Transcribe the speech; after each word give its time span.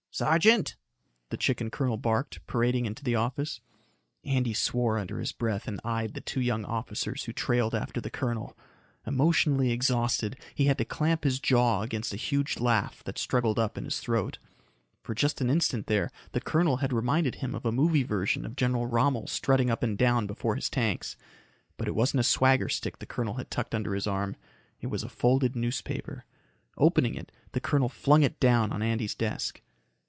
"Sergeant," 0.13 0.75
the 1.29 1.37
chicken 1.37 1.71
colonel 1.71 1.95
barked, 1.95 2.45
parading 2.45 2.85
into 2.85 3.01
the 3.01 3.15
office. 3.15 3.61
Andy 4.25 4.53
swore 4.53 4.97
under 4.99 5.19
his 5.21 5.31
breath 5.31 5.69
and 5.69 5.79
eyed 5.85 6.13
the 6.15 6.19
two 6.21 6.41
young 6.41 6.65
officers 6.65 7.23
who 7.23 7.31
trailed 7.33 7.73
after 7.73 8.01
the 8.01 8.09
colonel. 8.11 8.55
Emotionally 9.07 9.71
exhausted, 9.71 10.37
he 10.53 10.65
had 10.65 10.77
to 10.77 10.83
clamp 10.83 11.23
his 11.23 11.39
jaw 11.39 11.81
against 11.81 12.13
a 12.13 12.17
huge 12.17 12.59
laugh 12.59 13.01
that 13.05 13.17
struggled 13.17 13.57
up 13.57 13.77
in 13.77 13.85
his 13.85 14.01
throat. 14.01 14.37
For 15.01 15.15
just 15.15 15.39
an 15.39 15.49
instant 15.49 15.87
there, 15.87 16.11
the 16.33 16.41
colonel 16.41 16.77
had 16.77 16.91
reminded 16.93 17.35
him 17.35 17.55
of 17.55 17.65
a 17.65 17.71
movie 17.71 18.03
version 18.03 18.45
of 18.45 18.57
General 18.57 18.87
Rommel 18.87 19.27
strutting 19.27 19.69
up 19.71 19.81
and 19.81 19.97
down 19.97 20.27
before 20.27 20.57
his 20.57 20.69
tanks. 20.69 21.15
But 21.77 21.87
it 21.87 21.95
wasn't 21.95 22.19
a 22.19 22.23
swagger 22.23 22.67
stick 22.67 22.99
the 22.99 23.05
colonel 23.07 23.35
had 23.35 23.49
tucked 23.49 23.73
under 23.73 23.95
his 23.95 24.07
arm. 24.07 24.35
It 24.81 24.87
was 24.87 25.03
a 25.03 25.09
folded 25.09 25.55
newspaper. 25.55 26.25
Opening 26.77 27.15
it, 27.15 27.31
the 27.53 27.61
colonel 27.61 27.89
flung 27.89 28.23
it 28.23 28.41
down 28.41 28.73
on 28.73 28.81
Andy's 28.81 29.15
desk. 29.15 29.61